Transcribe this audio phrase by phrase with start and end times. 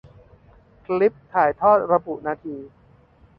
[0.85, 2.55] คลิปถ่ายทอด ระบุนาที